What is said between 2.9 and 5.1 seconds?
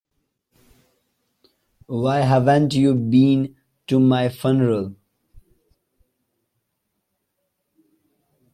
been to my funeral?